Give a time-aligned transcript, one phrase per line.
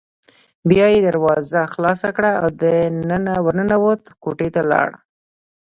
[0.69, 4.89] بیا یې دروازه خلاصه کړه او دننه ور ننوت، کوټې ته لاړ.